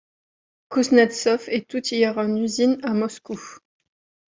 Kouznetsov 0.71 1.43
est 1.49 1.71
outilleur 1.75 2.17
en 2.17 2.35
usine 2.35 2.79
à 2.81 2.95
Moscou. 2.95 3.39